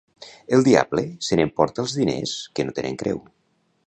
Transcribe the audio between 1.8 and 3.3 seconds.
els diners que no tenen creu.